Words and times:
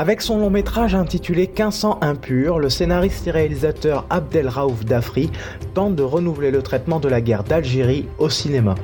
Avec 0.00 0.22
son 0.22 0.38
long 0.38 0.48
métrage 0.48 0.94
intitulé 0.94 1.42
1500 1.42 1.98
impur, 2.00 2.58
le 2.58 2.70
scénariste 2.70 3.26
et 3.26 3.32
réalisateur 3.32 4.06
Abdel 4.08 4.48
Raouf 4.48 4.82
Dafri 4.86 5.30
tente 5.74 5.94
de 5.94 6.02
renouveler 6.02 6.50
le 6.50 6.62
traitement 6.62 7.00
de 7.00 7.08
la 7.08 7.20
guerre 7.20 7.44
d'Algérie 7.44 8.06
au 8.16 8.30
cinéma. 8.30 8.76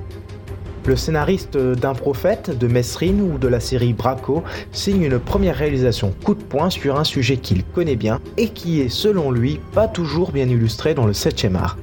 Le 0.84 0.94
scénariste 0.94 1.56
d'Un 1.56 1.94
prophète, 1.94 2.50
de 2.58 2.66
Mesrine 2.66 3.22
ou 3.22 3.38
de 3.38 3.48
la 3.48 3.60
série 3.60 3.94
Braco 3.94 4.44
signe 4.72 5.04
une 5.04 5.18
première 5.18 5.56
réalisation 5.56 6.12
coup 6.22 6.34
de 6.34 6.42
poing 6.42 6.68
sur 6.68 7.00
un 7.00 7.04
sujet 7.04 7.38
qu'il 7.38 7.64
connaît 7.64 7.96
bien 7.96 8.20
et 8.36 8.50
qui 8.50 8.82
est, 8.82 8.90
selon 8.90 9.30
lui, 9.30 9.58
pas 9.72 9.88
toujours 9.88 10.32
bien 10.32 10.46
illustré 10.46 10.92
dans 10.92 11.06
le 11.06 11.14
7e 11.14 11.54
art. 11.54 11.78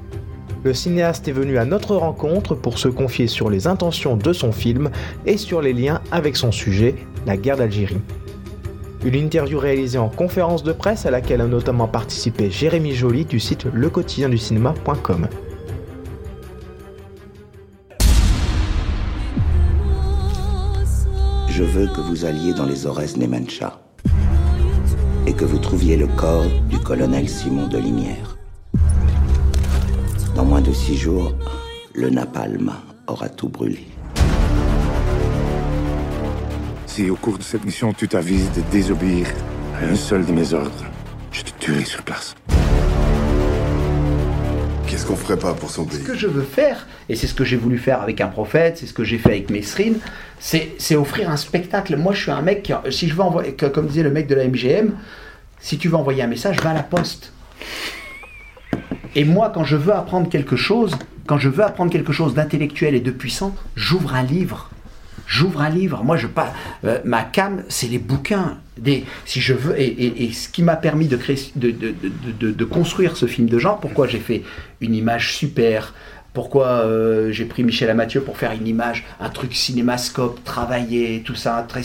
Le 0.63 0.75
cinéaste 0.75 1.27
est 1.27 1.31
venu 1.31 1.57
à 1.57 1.65
notre 1.65 1.95
rencontre 1.95 2.53
pour 2.53 2.77
se 2.77 2.87
confier 2.87 3.25
sur 3.25 3.49
les 3.49 3.65
intentions 3.65 4.15
de 4.15 4.31
son 4.31 4.51
film 4.51 4.91
et 5.25 5.37
sur 5.37 5.63
les 5.63 5.73
liens 5.73 6.01
avec 6.11 6.35
son 6.35 6.51
sujet, 6.51 6.93
la 7.25 7.35
guerre 7.35 7.57
d'Algérie. 7.57 7.97
Une 9.05 9.15
interview 9.15 9.59
réalisée 9.59 9.97
en 9.97 10.07
conférence 10.07 10.63
de 10.63 10.71
presse 10.71 11.05
à 11.05 11.11
laquelle 11.11 11.41
a 11.41 11.45
notamment 11.45 11.89
participé 11.89 12.49
Jérémy 12.49 12.93
Joly 12.93 13.25
du 13.25 13.37
site 13.37 13.65
lequotidienducinéma.com. 13.65 15.27
Je 21.49 21.63
veux 21.63 21.87
que 21.87 21.99
vous 21.99 22.23
alliez 22.23 22.53
dans 22.53 22.65
les 22.65 22.87
Aurès 22.87 23.17
Nemancha 23.17 23.81
et 25.27 25.33
que 25.33 25.43
vous 25.43 25.59
trouviez 25.59 25.97
le 25.97 26.07
corps 26.07 26.45
du 26.69 26.79
colonel 26.79 27.27
Simon 27.27 27.67
de 27.67 27.77
Limière. 27.77 28.37
Dans 30.33 30.45
moins 30.45 30.61
de 30.61 30.71
six 30.71 30.95
jours, 30.95 31.33
le 31.93 32.09
napalm 32.09 32.71
aura 33.07 33.27
tout 33.27 33.49
brûlé. 33.49 33.85
Si 36.93 37.09
au 37.09 37.15
cours 37.15 37.39
de 37.39 37.43
cette 37.43 37.65
mission 37.65 37.91
tu 37.91 38.07
t'avises 38.07 38.51
de 38.51 38.61
désobéir 38.71 39.25
à 39.81 39.85
un 39.85 39.95
seul 39.95 40.23
de 40.27 40.31
mes 40.31 40.53
ordres, 40.53 40.85
je 41.31 41.41
te 41.41 41.49
tuerai 41.59 41.85
sur 41.85 42.03
place. 42.03 42.35
Qu'est-ce 44.85 45.03
qu'on 45.07 45.15
ferait 45.15 45.39
pas 45.39 45.55
pour 45.55 45.71
son 45.71 45.85
pays 45.85 45.97
Ce 45.97 46.03
que 46.03 46.15
je 46.15 46.27
veux 46.27 46.43
faire, 46.43 46.85
et 47.09 47.15
c'est 47.15 47.25
ce 47.25 47.33
que 47.33 47.43
j'ai 47.43 47.57
voulu 47.57 47.79
faire 47.79 48.03
avec 48.03 48.21
un 48.21 48.27
prophète, 48.27 48.77
c'est 48.77 48.85
ce 48.85 48.93
que 48.93 49.03
j'ai 49.03 49.17
fait 49.17 49.31
avec 49.31 49.49
Mesrine, 49.49 49.97
c'est 50.39 50.95
offrir 50.95 51.31
un 51.31 51.37
spectacle. 51.37 51.97
Moi, 51.97 52.13
je 52.13 52.21
suis 52.21 52.31
un 52.31 52.43
mec, 52.43 52.61
qui, 52.61 52.73
si 52.91 53.09
je 53.09 53.15
veux 53.15 53.23
envoyer, 53.23 53.53
comme 53.55 53.87
disait 53.87 54.03
le 54.03 54.11
mec 54.11 54.27
de 54.27 54.35
la 54.35 54.47
MGM, 54.47 54.91
si 55.59 55.79
tu 55.79 55.89
veux 55.89 55.95
envoyer 55.95 56.21
un 56.21 56.27
message, 56.27 56.61
va 56.61 56.69
à 56.69 56.73
la 56.75 56.83
poste. 56.83 57.33
Et 59.15 59.23
moi, 59.23 59.51
quand 59.51 59.63
je 59.63 59.77
veux 59.77 59.95
apprendre 59.95 60.29
quelque 60.29 60.55
chose, 60.55 60.95
quand 61.25 61.39
je 61.39 61.49
veux 61.49 61.63
apprendre 61.63 61.91
quelque 61.91 62.13
chose 62.13 62.35
d'intellectuel 62.35 62.93
et 62.93 62.99
de 62.99 63.09
puissant, 63.09 63.55
j'ouvre 63.75 64.13
un 64.13 64.21
livre. 64.21 64.69
J'ouvre 65.33 65.61
un 65.61 65.69
livre. 65.69 66.03
Moi, 66.03 66.15
je 66.15 66.27
pas. 66.27 66.53
Euh, 66.85 66.99
ma 67.05 67.23
cam, 67.23 67.63
c'est 67.67 67.87
les 67.87 67.97
bouquins. 67.97 68.59
Des, 68.77 69.03
si 69.25 69.41
je 69.41 69.55
veux, 69.55 69.73
et, 69.79 70.31
ce 70.31 70.47
qui 70.47 70.61
m'a 70.61 70.75
permis 70.75 71.07
de, 71.07 71.17
créer, 71.17 71.39
de, 71.55 71.71
de, 71.71 72.65
construire 72.65 73.17
ce 73.17 73.25
film 73.25 73.47
de 73.47 73.57
genre, 73.57 73.79
pourquoi 73.79 74.07
j'ai 74.07 74.19
fait 74.19 74.43
une 74.81 74.93
image 74.93 75.33
super, 75.33 75.93
pourquoi 76.33 76.67
euh, 76.67 77.31
j'ai 77.31 77.45
pris 77.45 77.63
Michel 77.63 77.89
Amathieu 77.89 78.21
pour 78.21 78.37
faire 78.37 78.51
une 78.51 78.67
image, 78.67 79.05
un 79.19 79.29
truc 79.29 79.55
cinémascope, 79.55 80.43
travaillé, 80.43 81.23
tout 81.25 81.35
ça, 81.35 81.65
très, 81.67 81.81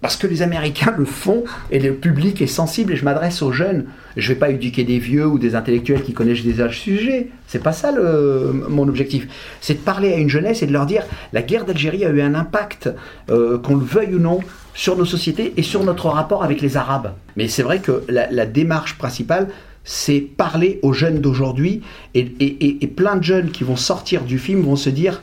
parce 0.00 0.16
que 0.16 0.26
les 0.26 0.42
Américains 0.42 0.94
le 0.96 1.04
font 1.04 1.44
et 1.70 1.78
le 1.78 1.94
public 1.94 2.42
est 2.42 2.46
sensible 2.46 2.92
et 2.92 2.96
je 2.96 3.04
m'adresse 3.04 3.42
aux 3.42 3.52
jeunes. 3.52 3.86
Je 4.16 4.28
ne 4.28 4.34
vais 4.34 4.38
pas 4.38 4.50
éduquer 4.50 4.84
des 4.84 4.98
vieux 4.98 5.26
ou 5.26 5.38
des 5.38 5.54
intellectuels 5.54 6.02
qui 6.02 6.12
connaissent 6.12 6.44
déjà 6.44 6.66
le 6.66 6.72
sujet. 6.72 7.28
C'est 7.46 7.62
pas 7.62 7.72
ça 7.72 7.92
mon 7.92 8.88
objectif. 8.88 9.26
C'est 9.60 9.74
de 9.74 9.78
parler 9.78 10.12
à 10.12 10.16
une 10.16 10.28
jeunesse 10.28 10.62
et 10.62 10.66
de 10.66 10.72
leur 10.72 10.86
dire 10.86 11.04
la 11.32 11.42
guerre 11.42 11.64
d'Algérie 11.64 12.04
a 12.04 12.10
eu 12.10 12.20
un 12.20 12.34
impact, 12.34 12.90
euh, 13.30 13.58
qu'on 13.58 13.76
le 13.76 13.84
veuille 13.84 14.14
ou 14.14 14.18
non, 14.18 14.40
sur 14.74 14.96
nos 14.96 15.06
sociétés 15.06 15.54
et 15.56 15.62
sur 15.62 15.82
notre 15.82 16.08
rapport 16.08 16.44
avec 16.44 16.60
les 16.60 16.76
Arabes. 16.76 17.14
Mais 17.36 17.48
c'est 17.48 17.62
vrai 17.62 17.80
que 17.80 18.04
la, 18.08 18.46
démarche 18.46 18.98
principale, 18.98 19.48
c'est 19.84 20.20
parler 20.20 20.78
aux 20.82 20.92
jeunes 20.92 21.20
d'aujourd'hui 21.20 21.82
et 22.14 22.86
plein 22.94 23.16
de 23.16 23.24
jeunes 23.24 23.50
qui 23.50 23.64
vont 23.64 23.76
sortir 23.76 24.24
du 24.24 24.38
film 24.38 24.62
vont 24.62 24.76
se 24.76 24.90
dire 24.90 25.20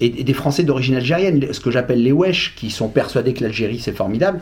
et, 0.00 0.24
des 0.24 0.32
Français 0.34 0.62
d'origine 0.62 0.96
algérienne, 0.96 1.52
ce 1.52 1.60
que 1.60 1.70
j'appelle 1.70 2.02
les 2.02 2.12
wesh, 2.12 2.54
qui 2.54 2.70
sont 2.70 2.88
persuadés 2.88 3.34
que 3.34 3.42
l'Algérie 3.42 3.78
c'est 3.78 3.96
formidable, 3.96 4.40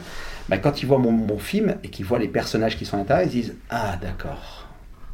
bah, 0.49 0.59
quand 0.59 0.83
ils 0.83 0.87
voient 0.87 0.99
mon, 0.99 1.39
film 1.39 1.77
et 1.83 1.89
qu'ils 1.89 2.05
voient 2.05 2.19
les 2.19 2.29
personnages 2.29 2.77
qui 2.77 2.85
sont 2.85 2.97
à 2.97 3.01
l'intérieur, 3.01 3.27
ils 3.27 3.31
disent 3.31 3.55
Ah 3.71 3.99
d'accord, 4.01 4.69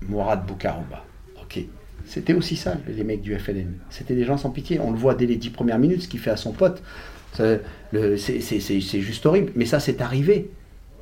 Mourad 0.08 0.46
Boukarouba, 0.46 1.04
ok. 1.40 1.64
C'était 2.06 2.34
aussi 2.34 2.56
ça, 2.56 2.74
les 2.88 3.04
mecs 3.04 3.22
du 3.22 3.38
FLN. 3.38 3.74
C'était 3.88 4.14
des 4.14 4.24
gens 4.24 4.36
sans 4.36 4.50
pitié. 4.50 4.80
On 4.80 4.90
le 4.90 4.96
voit 4.96 5.14
dès 5.14 5.26
les 5.26 5.36
dix 5.36 5.50
premières 5.50 5.78
minutes, 5.78 6.02
ce 6.02 6.08
qu'il 6.08 6.18
fait 6.18 6.30
à 6.30 6.36
son 6.36 6.50
pote. 6.50 6.82
C'est 7.34 7.60
juste 9.00 9.26
horrible. 9.26 9.52
Mais 9.54 9.64
ça, 9.64 9.78
c'est 9.78 10.00
arrivé. 10.00 10.50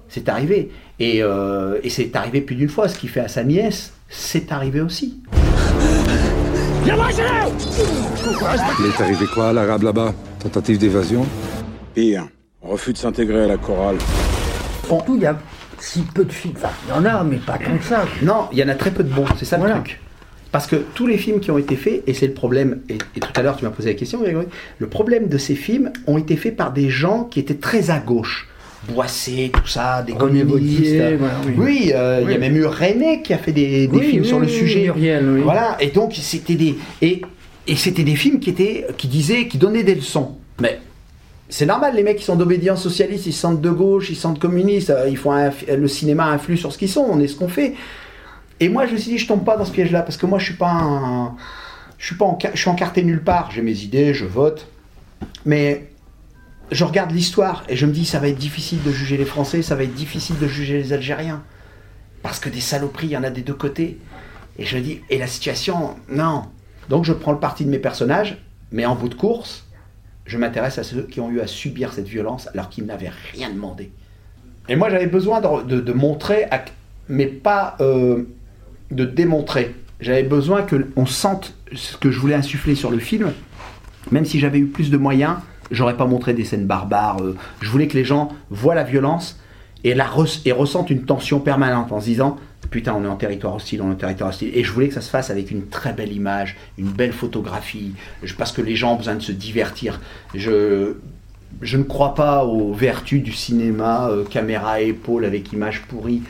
C'est 0.08 0.28
arrivé. 0.28 0.70
Et, 0.98 1.22
euh, 1.22 1.78
et 1.82 1.88
c'est 1.88 2.14
arrivé 2.14 2.42
plus 2.42 2.56
d'une 2.56 2.68
fois. 2.68 2.88
Ce 2.88 2.98
qu'il 2.98 3.08
fait 3.08 3.20
à 3.20 3.28
sa 3.28 3.42
nièce, 3.42 3.94
c'est 4.10 4.52
arrivé 4.52 4.82
aussi. 4.82 5.22
Il 6.88 8.86
est 8.86 9.02
arrivé 9.02 9.26
quoi 9.34 9.50
à 9.50 9.52
l'arabe 9.52 9.82
là-bas 9.82 10.14
Tentative 10.38 10.78
d'évasion 10.78 11.26
Pire, 11.94 12.28
refus 12.62 12.94
de 12.94 12.98
s'intégrer 12.98 13.44
à 13.44 13.46
la 13.46 13.58
chorale. 13.58 13.98
En 14.88 14.98
tout, 15.02 15.16
il 15.16 15.22
y 15.22 15.26
a 15.26 15.38
si 15.78 16.00
peu 16.00 16.24
de 16.24 16.32
films. 16.32 16.54
Enfin, 16.56 16.70
il 16.86 16.90
y 16.90 16.92
en 16.94 17.04
a, 17.04 17.22
mais 17.24 17.36
pas 17.36 17.58
tant 17.58 17.76
que 17.76 17.84
ça. 17.84 18.06
Non, 18.22 18.48
il 18.52 18.58
y 18.58 18.64
en 18.64 18.68
a 18.70 18.74
très 18.74 18.90
peu 18.90 19.04
de 19.04 19.12
bons, 19.12 19.26
c'est 19.36 19.44
ça 19.44 19.58
le 19.58 19.70
truc. 19.70 20.00
Parce 20.50 20.66
que 20.66 20.76
tous 20.76 21.06
les 21.06 21.18
films 21.18 21.40
qui 21.40 21.50
ont 21.50 21.58
été 21.58 21.76
faits, 21.76 22.04
et 22.06 22.14
c'est 22.14 22.26
le 22.26 22.32
problème, 22.32 22.80
et, 22.88 22.96
tout 22.96 23.28
à 23.34 23.42
l'heure 23.42 23.58
tu 23.58 23.64
m'as 23.64 23.70
posé 23.70 23.90
la 23.90 23.94
question, 23.94 24.22
Grégory, 24.22 24.46
le 24.78 24.88
problème 24.88 25.28
de 25.28 25.36
ces 25.36 25.56
films 25.56 25.92
ont 26.06 26.16
été 26.16 26.36
faits 26.36 26.56
par 26.56 26.72
des 26.72 26.88
gens 26.88 27.24
qui 27.24 27.38
étaient 27.38 27.58
très 27.58 27.90
à 27.90 27.98
gauche. 27.98 28.48
Boissé, 28.86 29.50
tout 29.52 29.66
ça, 29.66 30.02
des 30.02 30.14
communistes. 30.14 31.02
oui, 31.56 31.92
euh, 31.94 32.20
il 32.24 32.30
y 32.30 32.34
a 32.34 32.38
même 32.38 32.56
eu 32.56 32.64
René 32.64 33.22
qui 33.22 33.32
a 33.34 33.38
fait 33.38 33.52
des, 33.52 33.88
films 34.00 34.24
sur 34.24 34.38
le 34.38 34.48
sujet. 34.48 34.92
voilà, 35.42 35.76
et 35.80 35.88
donc 35.88 36.14
c'était 36.14 36.54
des 36.54 36.76
et, 37.02 37.22
et 37.66 37.76
c'était 37.76 38.04
des 38.04 38.16
films 38.16 38.38
qui 38.38 38.50
étaient 38.50 38.86
qui 38.96 39.08
disaient, 39.08 39.48
qui 39.48 39.58
donnaient 39.58 39.82
des 39.82 39.96
leçons. 39.96 40.36
Mais 40.60 40.80
c'est 41.48 41.66
normal, 41.66 41.94
les 41.96 42.02
mecs 42.02 42.18
qui 42.18 42.24
sont 42.24 42.36
d'obédience 42.36 42.82
socialiste, 42.82 43.26
ils 43.26 43.32
sentent 43.32 43.60
de 43.60 43.70
gauche, 43.70 44.10
ils 44.10 44.16
sentent 44.16 44.38
communistes, 44.38 44.90
euh, 44.90 45.08
ils 45.08 45.16
font 45.16 45.32
le 45.68 45.88
cinéma 45.88 46.26
influe 46.26 46.56
sur 46.56 46.72
ce 46.72 46.78
qu'ils 46.78 46.90
sont, 46.90 47.06
on 47.08 47.20
est 47.20 47.26
ce 47.28 47.36
qu'on 47.36 47.48
fait. 47.48 47.74
Et 48.60 48.68
moi, 48.68 48.86
je 48.86 48.92
me 48.92 48.96
suis 48.98 49.12
dit, 49.12 49.18
je 49.18 49.26
tombe 49.26 49.44
pas 49.44 49.56
dans 49.56 49.64
ce 49.64 49.72
piège-là 49.72 50.02
parce 50.02 50.16
que 50.16 50.26
moi, 50.26 50.38
je 50.38 50.44
suis 50.44 50.54
pas 50.54 50.70
un, 50.70 51.36
je 51.96 52.06
suis 52.06 52.16
pas 52.16 52.24
en, 52.24 52.38
je 52.52 52.58
suis 52.58 52.70
encarté 52.70 53.02
nulle 53.02 53.22
part. 53.22 53.50
J'ai 53.50 53.62
mes 53.62 53.82
idées, 53.82 54.14
je 54.14 54.24
vote, 54.24 54.66
mais 55.44 55.88
je 56.70 56.84
regarde 56.84 57.10
l'histoire 57.10 57.64
et 57.68 57.76
je 57.76 57.86
me 57.86 57.92
dis 57.92 58.04
ça 58.04 58.18
va 58.18 58.28
être 58.28 58.38
difficile 58.38 58.82
de 58.82 58.90
juger 58.90 59.16
les 59.16 59.24
Français, 59.24 59.62
ça 59.62 59.74
va 59.74 59.84
être 59.84 59.94
difficile 59.94 60.38
de 60.38 60.46
juger 60.46 60.78
les 60.78 60.92
Algériens. 60.92 61.42
Parce 62.22 62.40
que 62.40 62.48
des 62.48 62.60
saloperies, 62.60 63.06
il 63.06 63.12
y 63.12 63.16
en 63.16 63.24
a 63.24 63.30
des 63.30 63.42
deux 63.42 63.54
côtés. 63.54 63.98
Et 64.58 64.64
je 64.64 64.76
me 64.76 64.82
dis, 64.82 65.00
et 65.08 65.18
la 65.18 65.28
situation, 65.28 65.96
non. 66.08 66.44
Donc 66.88 67.04
je 67.04 67.12
prends 67.12 67.32
le 67.32 67.38
parti 67.38 67.64
de 67.64 67.70
mes 67.70 67.78
personnages, 67.78 68.38
mais 68.72 68.84
en 68.86 68.96
bout 68.96 69.08
de 69.08 69.14
course, 69.14 69.66
je 70.26 70.36
m'intéresse 70.36 70.78
à 70.78 70.82
ceux 70.82 71.02
qui 71.02 71.20
ont 71.20 71.30
eu 71.30 71.40
à 71.40 71.46
subir 71.46 71.92
cette 71.92 72.08
violence 72.08 72.48
alors 72.52 72.68
qu'ils 72.68 72.84
n'avaient 72.84 73.12
rien 73.32 73.50
demandé. 73.50 73.92
Et 74.68 74.76
moi 74.76 74.90
j'avais 74.90 75.06
besoin 75.06 75.40
de, 75.40 75.92
montrer, 75.92 76.46
mais 77.08 77.26
pas 77.26 77.76
euh, 77.80 78.24
de 78.90 79.04
démontrer. 79.04 79.74
J'avais 80.00 80.22
besoin 80.22 80.62
qu'on 80.62 81.06
sente 81.06 81.54
ce 81.74 81.96
que 81.96 82.10
je 82.10 82.18
voulais 82.18 82.34
insuffler 82.34 82.74
sur 82.74 82.90
le 82.90 82.98
film, 82.98 83.32
même 84.10 84.24
si 84.24 84.38
j'avais 84.38 84.58
eu 84.58 84.66
plus 84.66 84.90
de 84.90 84.96
moyens, 84.96 85.36
j'aurais 85.70 85.96
pas 85.96 86.06
montré 86.06 86.34
des 86.34 86.44
scènes 86.44 86.66
barbares. 86.66 87.22
Euh, 87.22 87.36
je 87.60 87.68
voulais 87.70 87.88
que 87.88 87.96
les 87.96 88.04
gens 88.04 88.28
voient 88.50 88.74
la 88.74 88.84
violence 88.84 89.38
et, 89.84 89.94
la 89.94 90.06
ressentent 90.06 90.90
une 90.90 91.04
tension 91.04 91.40
permanente 91.40 91.92
en 91.92 92.00
se 92.00 92.06
disant 92.06 92.36
putain, 92.70 92.94
on 92.94 93.04
est 93.04 93.08
en 93.08 93.16
territoire 93.16 93.54
hostile, 93.54 93.82
on 93.82 93.90
est 93.90 93.94
en 93.94 93.96
territoire 93.96 94.30
hostile. 94.30 94.50
Et 94.54 94.64
je 94.64 94.72
voulais 94.72 94.88
que 94.88 94.94
ça 94.94 95.00
se 95.00 95.10
fasse 95.10 95.30
avec 95.30 95.50
une 95.50 95.68
très 95.68 95.92
belle 95.92 96.12
image, 96.12 96.56
une 96.76 96.88
belle 96.88 97.12
photographie, 97.12 97.92
parce 98.36 98.52
que 98.52 98.60
les 98.60 98.76
gens 98.76 98.94
ont 98.94 98.96
besoin 98.96 99.14
de 99.14 99.22
se 99.22 99.32
divertir. 99.32 100.00
Je, 100.34 100.94
je 101.62 101.76
ne 101.76 101.82
crois 101.82 102.14
pas 102.14 102.44
aux 102.44 102.72
vertus 102.72 103.22
du 103.22 103.32
cinéma, 103.32 104.08
euh, 104.10 104.24
caméra 104.24 104.72
à 104.72 104.80
épaule 104.80 105.24
avec 105.24 105.52
image 105.52 105.82
pourrie. 105.82 106.22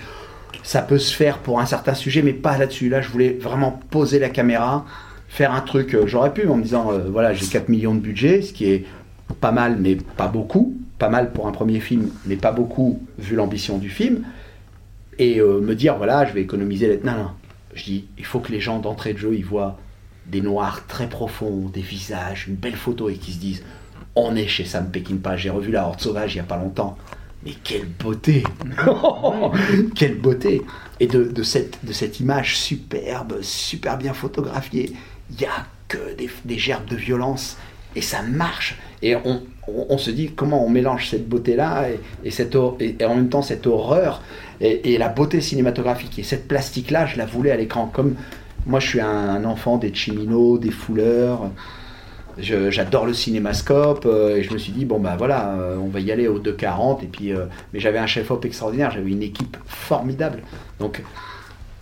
Ça 0.62 0.82
peut 0.82 0.98
se 0.98 1.14
faire 1.14 1.38
pour 1.38 1.60
un 1.60 1.66
certain 1.66 1.94
sujet, 1.94 2.22
mais 2.22 2.32
pas 2.34 2.58
là-dessus. 2.58 2.88
Là, 2.88 3.00
je 3.00 3.08
voulais 3.08 3.36
vraiment 3.40 3.80
poser 3.90 4.18
la 4.18 4.28
caméra, 4.28 4.84
faire 5.28 5.52
un 5.52 5.60
truc. 5.60 5.94
Euh, 5.94 6.06
j'aurais 6.06 6.32
pu 6.32 6.46
en 6.48 6.56
me 6.56 6.62
disant, 6.62 6.92
voilà, 7.10 7.32
j'ai 7.32 7.46
4 7.46 7.68
millions 7.68 7.94
de 7.94 8.00
budget, 8.00 8.42
ce 8.42 8.52
qui 8.52 8.70
est 8.70 8.84
pas 9.40 9.52
mal, 9.52 9.76
mais 9.78 9.96
pas 9.96 10.28
beaucoup. 10.28 10.76
Pas 10.98 11.08
mal 11.08 11.32
pour 11.32 11.46
un 11.46 11.52
premier 11.52 11.80
film, 11.80 12.10
mais 12.26 12.36
pas 12.36 12.50
beaucoup 12.50 13.00
vu 13.18 13.36
l'ambition 13.36 13.78
du 13.78 13.88
film. 13.88 14.24
Et 15.18 15.40
euh, 15.40 15.60
me 15.60 15.74
dire, 15.74 15.96
voilà, 15.96 16.24
je 16.24 16.32
vais 16.32 16.42
économiser. 16.42 16.88
Les... 16.88 17.00
Non, 17.04 17.12
non. 17.12 17.30
Je 17.74 17.84
dis, 17.84 18.04
il 18.18 18.24
faut 18.24 18.40
que 18.40 18.50
les 18.50 18.60
gens 18.60 18.80
d'entrée 18.80 19.12
de 19.12 19.18
jeu, 19.18 19.34
ils 19.34 19.44
voient 19.44 19.78
des 20.26 20.40
noirs 20.40 20.86
très 20.86 21.08
profonds, 21.08 21.70
des 21.72 21.80
visages, 21.80 22.48
une 22.48 22.56
belle 22.56 22.76
photo 22.76 23.08
et 23.08 23.14
qu'ils 23.14 23.34
se 23.34 23.38
disent, 23.38 23.62
on 24.14 24.34
est 24.34 24.48
chez 24.48 24.64
Sam 24.64 24.90
Peckinpah. 24.90 25.36
J'ai 25.36 25.50
revu 25.50 25.70
La 25.70 25.86
Horde 25.86 26.00
Sauvage 26.00 26.34
il 26.34 26.38
n'y 26.38 26.40
a 26.40 26.44
pas 26.44 26.56
longtemps. 26.56 26.98
Mais 27.44 27.52
quelle 27.62 27.86
beauté 27.86 28.42
Quelle 29.94 30.18
beauté 30.18 30.62
Et 30.98 31.06
de, 31.06 31.42
cette, 31.44 32.20
image 32.20 32.58
superbe, 32.58 33.38
super 33.42 33.96
bien 33.96 34.12
photographiée, 34.12 34.92
il 35.30 35.36
n'y 35.36 35.46
a 35.46 35.66
que 35.86 36.16
des 36.44 36.58
gerbes 36.58 36.88
de 36.88 36.96
violence 36.96 37.56
et 37.96 38.02
ça 38.02 38.22
marche. 38.22 38.78
Et 39.02 39.14
on, 39.16 39.98
se 39.98 40.10
dit 40.10 40.32
comment 40.34 40.64
on 40.64 40.68
mélange 40.68 41.08
cette 41.08 41.28
beauté-là 41.28 41.88
et, 41.90 42.00
et 42.24 42.30
cette 42.30 42.56
et, 42.80 42.96
et 42.98 43.04
en 43.04 43.14
même 43.14 43.28
temps 43.28 43.42
cette 43.42 43.66
horreur 43.66 44.22
et, 44.60 44.98
la 44.98 45.08
beauté 45.08 45.40
cinématographique. 45.40 46.18
Et 46.18 46.22
cette 46.22 46.48
plastique-là, 46.48 47.06
je 47.06 47.16
la 47.16 47.26
voulais 47.26 47.50
à 47.50 47.56
l'écran. 47.56 47.90
Comme 47.92 48.14
moi, 48.66 48.80
je 48.80 48.88
suis 48.88 49.00
un, 49.00 49.44
enfant 49.44 49.76
des 49.78 49.94
Chimino, 49.94 50.58
des 50.58 50.70
Fouleurs. 50.70 51.50
J'adore 52.38 53.04
le 53.04 53.14
cinémascope 53.14 54.06
euh, 54.06 54.36
et 54.36 54.44
je 54.44 54.52
me 54.52 54.58
suis 54.58 54.70
dit 54.70 54.84
bon 54.84 55.00
bah 55.00 55.16
voilà 55.18 55.54
euh, 55.58 55.76
on 55.76 55.88
va 55.88 55.98
y 55.98 56.12
aller 56.12 56.28
au 56.28 56.38
240 56.38 57.02
et 57.02 57.06
puis 57.08 57.32
euh, 57.32 57.46
mais 57.72 57.80
j'avais 57.80 57.98
un 57.98 58.06
chef 58.06 58.30
op 58.30 58.44
extraordinaire 58.44 58.92
j'avais 58.92 59.10
une 59.10 59.24
équipe 59.24 59.56
formidable 59.66 60.42
donc 60.78 61.02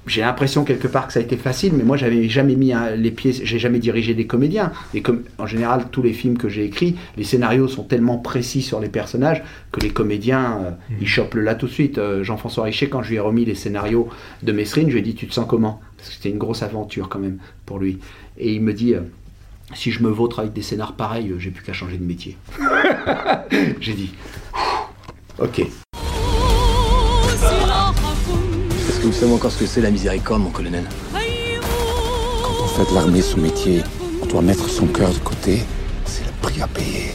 j'ai 0.06 0.20
l'impression 0.20 0.64
quelque 0.64 0.86
part 0.88 1.06
que 1.06 1.12
ça 1.12 1.18
a 1.18 1.22
été 1.22 1.36
facile, 1.36 1.72
mais 1.74 1.82
moi 1.84 1.96
j'avais 1.96 2.28
jamais 2.28 2.54
mis 2.56 2.72
un- 2.72 2.90
les 2.96 3.10
pieds, 3.10 3.32
j'ai 3.32 3.58
jamais 3.58 3.78
dirigé 3.78 4.14
des 4.14 4.26
comédiens. 4.26 4.72
Et 4.94 5.02
comme 5.02 5.22
en 5.38 5.46
général 5.46 5.86
tous 5.90 6.02
les 6.02 6.12
films 6.12 6.38
que 6.38 6.48
j'ai 6.48 6.64
écrits, 6.64 6.96
les 7.16 7.24
scénarios 7.24 7.68
sont 7.68 7.82
tellement 7.84 8.18
précis 8.18 8.62
sur 8.62 8.80
les 8.80 8.88
personnages 8.88 9.42
que 9.72 9.80
les 9.80 9.90
comédiens 9.90 10.60
euh, 10.64 10.70
ils 11.00 11.08
chopent 11.08 11.34
le 11.34 11.42
là 11.42 11.54
tout 11.54 11.66
de 11.66 11.72
suite. 11.72 11.98
Euh, 11.98 12.22
Jean-François 12.24 12.64
Richer, 12.64 12.88
quand 12.88 13.02
je 13.02 13.10
lui 13.10 13.16
ai 13.16 13.20
remis 13.20 13.44
les 13.44 13.54
scénarios 13.54 14.08
de 14.42 14.52
Mesrine, 14.52 14.88
je 14.88 14.92
lui 14.92 15.00
ai 15.00 15.02
dit 15.02 15.14
tu 15.14 15.26
te 15.26 15.34
sens 15.34 15.46
comment? 15.48 15.80
Parce 15.96 16.08
que 16.10 16.14
c'était 16.14 16.30
une 16.30 16.38
grosse 16.38 16.62
aventure 16.62 17.08
quand 17.08 17.18
même 17.18 17.38
pour 17.64 17.78
lui. 17.78 17.98
Et 18.38 18.52
il 18.54 18.62
me 18.62 18.72
dit 18.72 18.94
euh, 18.94 19.00
si 19.74 19.90
je 19.90 20.02
me 20.02 20.08
vautre 20.08 20.38
avec 20.38 20.52
des 20.52 20.62
scénars 20.62 20.92
pareils, 20.94 21.32
j'ai 21.38 21.50
plus 21.50 21.64
qu'à 21.64 21.72
changer 21.72 21.98
de 21.98 22.04
métier. 22.04 22.36
j'ai 23.80 23.94
dit 23.94 24.14
ok. 25.38 25.62
Vous 29.06 29.12
savez 29.12 29.32
encore 29.32 29.52
ce 29.52 29.58
que 29.58 29.66
c'est 29.66 29.80
la 29.80 29.92
miséricorde, 29.92 30.42
mon 30.42 30.50
colonel 30.50 30.82
Quand 31.12 32.50
on 32.64 32.66
fait 32.66 32.90
de 32.90 32.94
l'armée 32.96 33.22
son 33.22 33.38
métier, 33.38 33.84
on 34.20 34.26
doit 34.26 34.42
mettre 34.42 34.68
son 34.68 34.88
cœur 34.88 35.10
de 35.10 35.18
côté. 35.18 35.62
C'est 36.04 36.24
le 36.24 36.32
prix 36.42 36.60
à 36.60 36.66
payer. 36.66 37.14